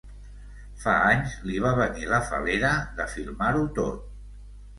Fa 0.85 0.93
anys 1.09 1.35
li 1.49 1.59
va 1.65 1.73
venir 1.81 2.07
la 2.13 2.21
fal·lera 2.31 2.73
de 3.01 3.07
filmar-ho 3.13 3.63
tot. 3.79 4.11